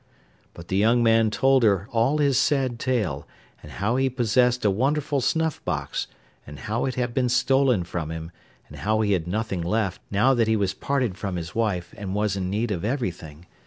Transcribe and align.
But 0.55 0.69
the 0.69 0.77
young 0.77 1.03
man 1.03 1.29
told 1.29 1.61
her 1.61 1.87
all 1.91 2.17
his 2.17 2.35
sad 2.39 2.79
tale, 2.79 3.27
and 3.61 3.73
how 3.73 3.97
he 3.97 4.09
possessed 4.09 4.65
a 4.65 4.71
wonderful 4.71 5.21
snuff 5.21 5.63
box, 5.63 6.07
and 6.47 6.57
how 6.57 6.85
it 6.85 6.95
had 6.95 7.13
been 7.13 7.29
stolen 7.29 7.83
from 7.83 8.09
him, 8.09 8.31
and 8.67 8.77
how 8.77 9.01
he 9.01 9.11
had 9.13 9.27
nothing 9.27 9.61
left, 9.61 10.01
now 10.09 10.33
that 10.33 10.47
he 10.47 10.55
was 10.55 10.73
parted 10.73 11.19
from 11.19 11.35
his 11.35 11.53
wife 11.53 11.93
and 11.95 12.15
was 12.15 12.35
in 12.35 12.49
need 12.49 12.71
of 12.71 12.83
everything. 12.83 13.45